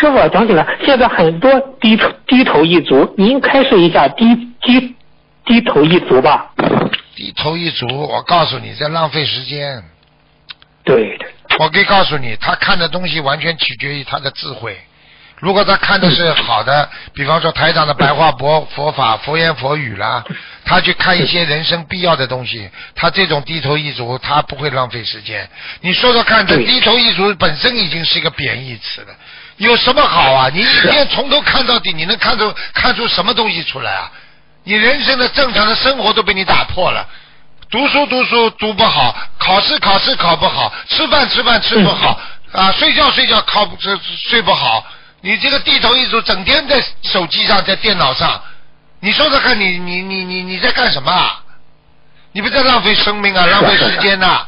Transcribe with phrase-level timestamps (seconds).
[0.00, 4.96] 师傅讲起来，现在很多低头低头一族，您开示一下低低
[5.44, 6.50] 低头一族吧。
[7.14, 9.84] 低头一族，我告诉你，在浪费时间。
[10.84, 11.26] 对的。
[11.58, 14.74] 我可以告诉你，他看的东西完全取决于他的智慧。
[15.36, 20.24] 如果他看的是好的，比方说台长的白话佛佛法、佛言佛语啦，
[20.70, 25.50] 他去看一些人生必要的东西，他这种低头一族，他不会浪费时间。
[25.80, 29.08] 你说说看，这低头一族本身已经是一个贬义词了，
[29.56, 30.48] 有什么好啊？
[30.54, 34.12] 你一天从头看到底，你能看出看出什么东西出来啊？
[34.62, 37.04] 你人生的正常的生活都被你打破了，
[37.68, 42.16] 读书读书读不好，考试考试考不好，吃饭吃饭吃不好，
[42.52, 43.98] 啊，睡觉睡觉考不睡
[44.30, 44.86] 睡不好。
[45.20, 48.40] 你这个低头一族，整天在手机上，在电脑上，
[49.00, 51.30] 你说说看，你你你你你在干什么？
[52.32, 54.46] 你不在浪费生命啊，浪费时间呐！